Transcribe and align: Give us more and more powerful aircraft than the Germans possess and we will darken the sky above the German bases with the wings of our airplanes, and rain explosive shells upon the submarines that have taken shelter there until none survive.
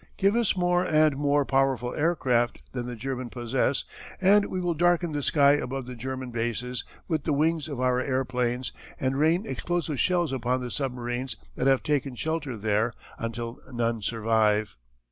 Give 0.17 0.35
us 0.35 0.57
more 0.57 0.83
and 0.83 1.15
more 1.15 1.45
powerful 1.45 1.93
aircraft 1.93 2.63
than 2.71 2.87
the 2.87 2.95
Germans 2.95 3.29
possess 3.29 3.83
and 4.19 4.45
we 4.45 4.59
will 4.59 4.73
darken 4.73 5.11
the 5.11 5.21
sky 5.21 5.51
above 5.51 5.85
the 5.85 5.93
German 5.95 6.31
bases 6.31 6.83
with 7.07 7.23
the 7.25 7.33
wings 7.33 7.67
of 7.67 7.79
our 7.79 7.99
airplanes, 7.99 8.71
and 8.99 9.19
rain 9.19 9.45
explosive 9.45 9.99
shells 9.99 10.33
upon 10.33 10.59
the 10.61 10.71
submarines 10.71 11.35
that 11.55 11.67
have 11.67 11.83
taken 11.83 12.15
shelter 12.15 12.57
there 12.57 12.93
until 13.19 13.59
none 13.71 14.01
survive. 14.01 14.75